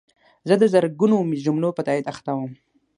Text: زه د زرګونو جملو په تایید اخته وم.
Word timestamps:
زه 0.47 0.55
د 0.61 0.63
زرګونو 0.73 1.17
جملو 1.45 1.69
په 1.77 1.81
تایید 1.87 2.05
اخته 2.13 2.31
وم. 2.35 2.51